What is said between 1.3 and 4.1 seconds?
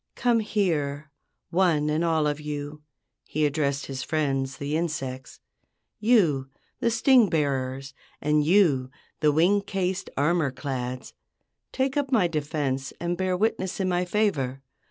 one and all of you," he addressed his